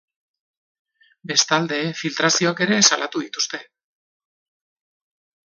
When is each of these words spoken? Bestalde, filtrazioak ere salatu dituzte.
Bestalde, 1.31 1.79
filtrazioak 1.99 2.65
ere 2.67 2.81
salatu 2.89 3.23
dituzte. 3.27 3.61